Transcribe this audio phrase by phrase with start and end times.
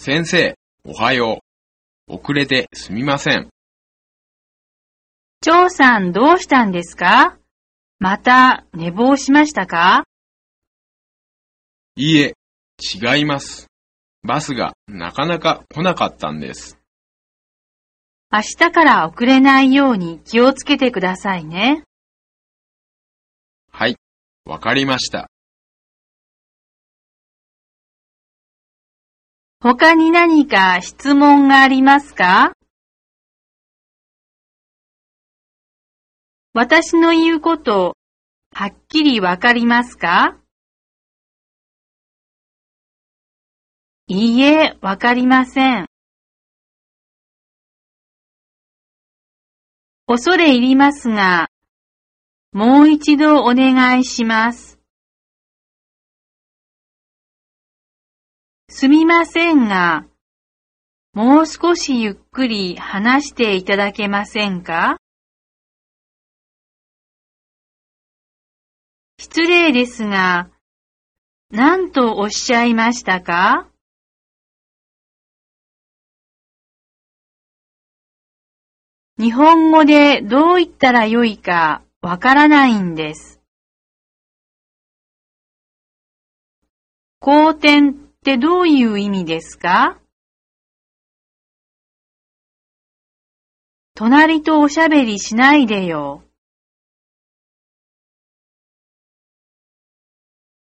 [0.00, 0.54] 先生、
[0.84, 1.40] おはよ
[2.08, 2.14] う。
[2.14, 3.50] 遅れてすみません。
[5.42, 7.36] 張さんどうしたんですか？
[7.98, 10.04] また寝坊しましたか？
[11.96, 12.34] いいえ、
[12.78, 13.66] 違います。
[14.22, 16.78] バスがなかなか来なかったんです。
[18.30, 21.82] 明日から遅れないように気をつけてくださいね。
[23.72, 23.96] はい、
[24.44, 25.28] わかりました。
[29.60, 32.52] 他に何か質問がありますか？
[36.54, 37.96] 私の言うこと、
[38.54, 40.36] はっきりわかりますか？
[44.06, 45.86] いいえ、わかりません。
[50.06, 51.48] 恐れ入りますが、
[52.52, 54.77] もう一度お願いします。
[58.70, 60.04] すみませんが、
[61.14, 64.98] もう少しゆっくり話していただけませんか？
[69.18, 70.50] 失礼ですが、
[71.50, 73.66] 何とおっしゃいましたか？
[79.18, 83.40] 日本語でどう言ったらよいかわからないんです。
[87.18, 89.98] 好転ってどういう意味ですか？
[93.94, 96.22] 隣とおしゃべりしないでよ。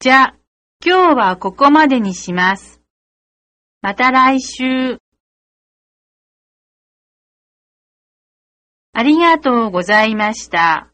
[0.00, 0.36] じゃ、
[0.84, 2.80] 今日はここまでにします。
[3.82, 4.98] また来週。
[8.92, 10.90] ありがとうございました。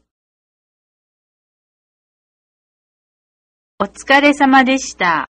[3.79, 5.29] お疲れ様でした。